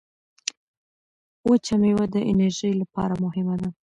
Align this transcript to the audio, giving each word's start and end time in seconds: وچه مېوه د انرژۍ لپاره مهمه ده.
وچه 1.49 1.75
مېوه 1.81 2.05
د 2.13 2.15
انرژۍ 2.31 2.73
لپاره 2.81 3.13
مهمه 3.23 3.55
ده. 3.61 3.69